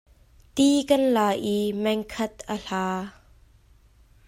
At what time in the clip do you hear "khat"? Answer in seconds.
2.13-2.35